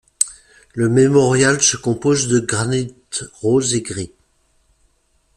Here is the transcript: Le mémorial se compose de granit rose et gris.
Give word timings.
Le 0.73 0.89
mémorial 0.89 1.61
se 1.61 1.77
compose 1.77 2.27
de 2.27 2.39
granit 2.39 2.95
rose 3.43 3.75
et 3.75 3.83
gris. 3.83 4.11